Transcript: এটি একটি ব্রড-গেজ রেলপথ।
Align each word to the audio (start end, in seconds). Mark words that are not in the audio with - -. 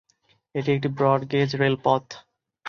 এটি 0.55 0.69
একটি 0.71 0.89
ব্রড-গেজ 0.97 1.49
রেলপথ। 1.55 2.05